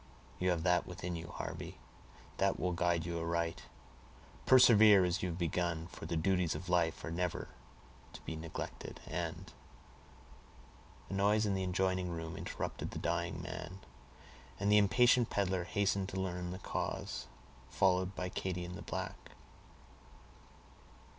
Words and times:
You 0.39 0.49
have 0.49 0.63
that 0.63 0.87
within 0.87 1.15
you, 1.15 1.27
Harvey, 1.27 1.77
that 2.37 2.59
will 2.59 2.71
guide 2.71 3.05
you 3.05 3.19
aright; 3.19 3.65
persevere 4.47 5.05
as 5.05 5.21
you 5.21 5.29
have 5.29 5.37
begun, 5.37 5.85
for 5.91 6.07
the 6.07 6.17
duties 6.17 6.55
of 6.55 6.69
life 6.69 7.03
are 7.05 7.11
never 7.11 7.49
to 8.13 8.21
be 8.21 8.35
neglected 8.35 8.99
and"—a 9.05 9.53
noise 11.13 11.45
in 11.45 11.53
the 11.53 11.63
adjoining 11.63 12.09
room 12.09 12.35
interrupted 12.35 12.89
the 12.89 12.97
dying 12.97 13.43
man, 13.43 13.77
and 14.59 14.71
the 14.71 14.79
impatient 14.79 15.29
peddler 15.29 15.65
hastened 15.65 16.09
to 16.09 16.19
learn 16.19 16.49
the 16.49 16.57
cause, 16.57 17.27
followed 17.69 18.15
by 18.15 18.27
Katy 18.27 18.65
and 18.65 18.73
the 18.73 18.81
black. 18.81 19.33